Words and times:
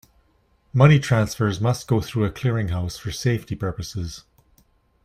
Money 0.73 0.97
transfers 0.97 1.61
must 1.61 1.87
go 1.87 2.01
through 2.01 2.23
a 2.25 2.31
clearinghouse 2.31 2.97
for 2.97 3.11
safety 3.11 3.55
purposes. 3.55 4.23